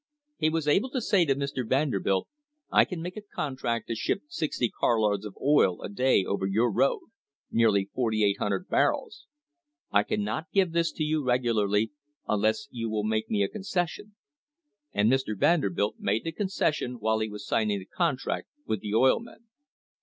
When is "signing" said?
17.45-17.77